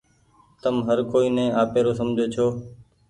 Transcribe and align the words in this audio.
تم 0.61 0.75
هر 0.87 0.99
ڪوئي 1.11 1.27
ني 1.37 1.45
آپيرو 1.61 1.91
سمجهو 1.99 2.25
ڇو۔ 2.33 2.47